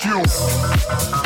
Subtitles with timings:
[0.00, 1.19] fuck you.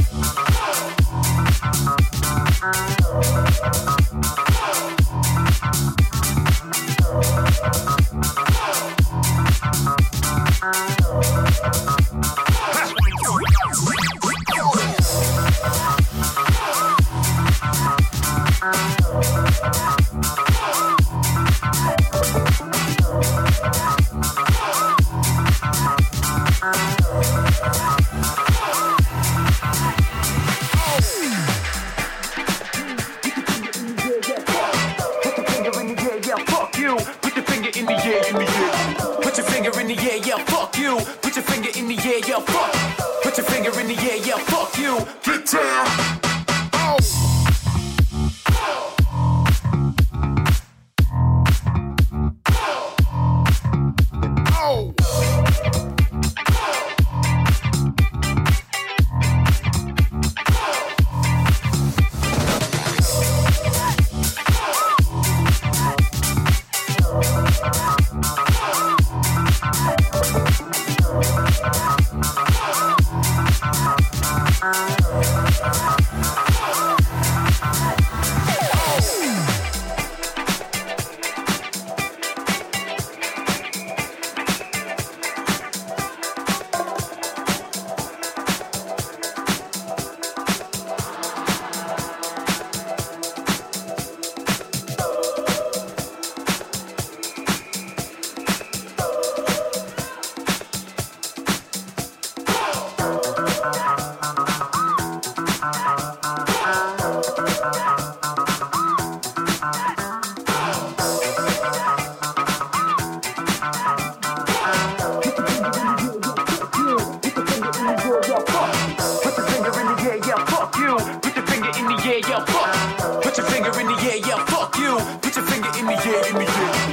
[124.02, 124.98] Yeah, yeah, fuck you.
[125.22, 126.83] Put your finger in the air, in the air.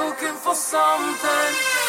[0.00, 1.79] looking for something.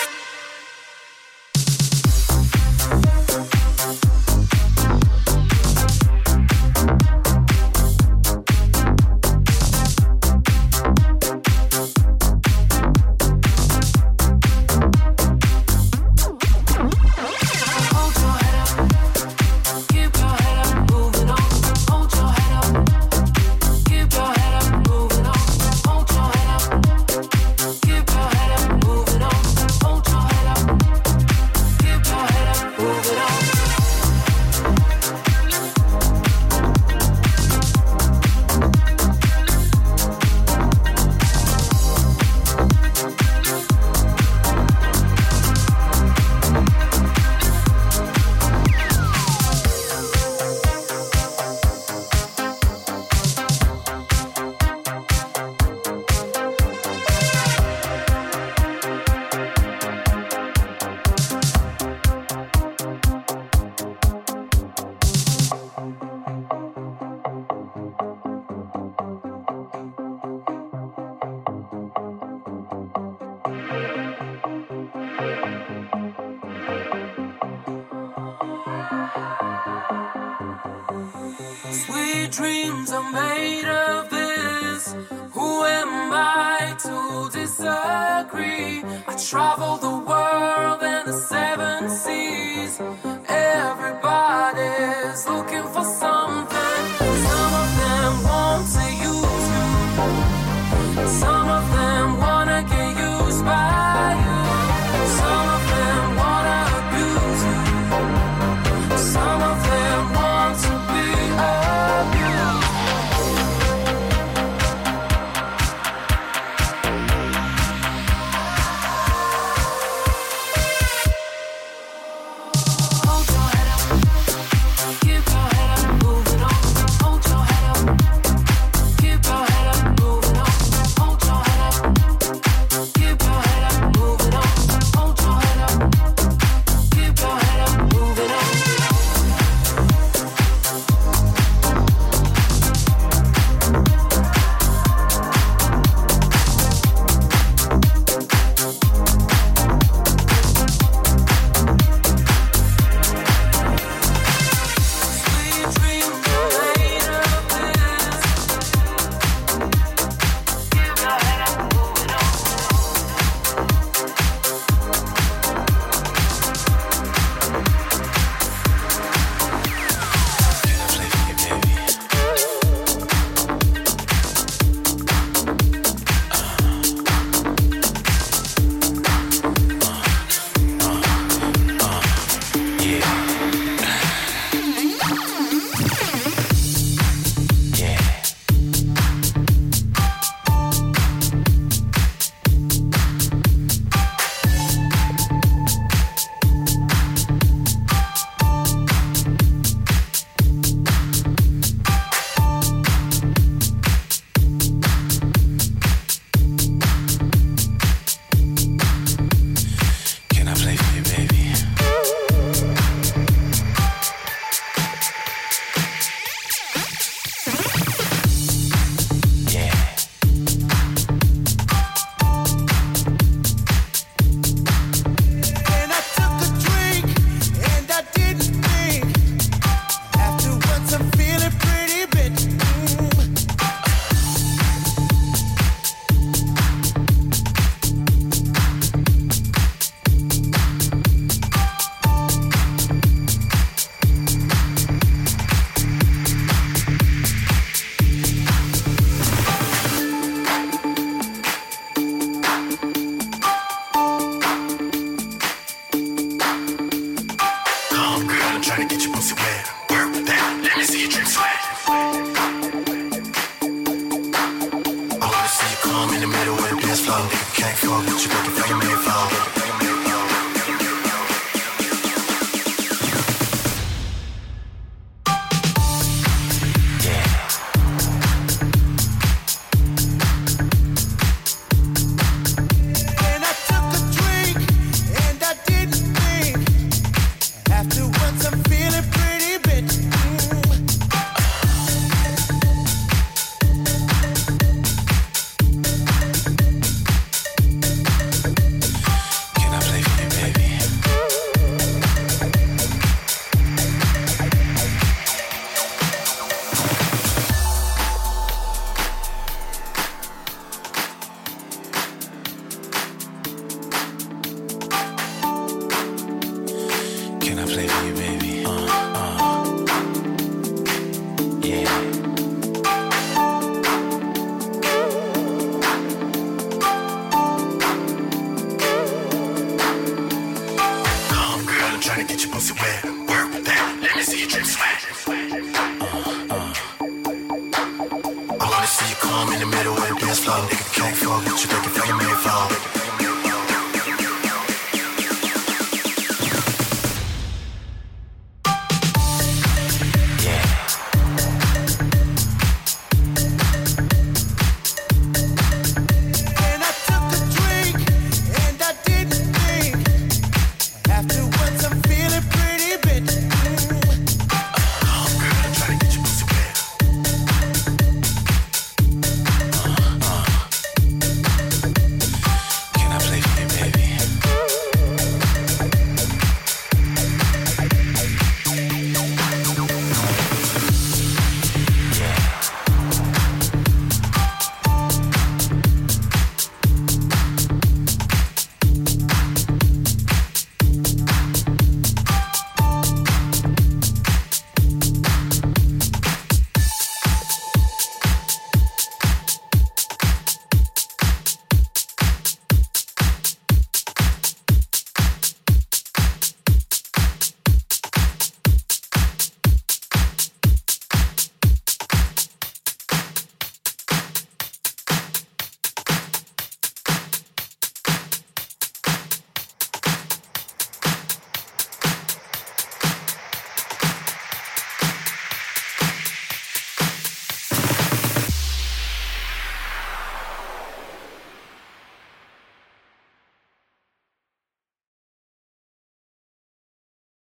[81.71, 84.93] Sweet dreams are made of this.
[85.31, 88.83] Who am I to disagree?
[89.07, 90.00] I travel the